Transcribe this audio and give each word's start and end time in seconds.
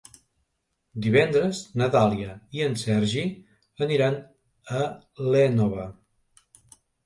Divendres 1.05 1.59
na 1.81 1.89
Dàlia 1.97 2.33
i 2.61 2.65
en 2.69 2.79
Sergi 2.85 3.27
aniran 3.89 4.19
a 4.81 4.85
l'Énova. 5.31 5.89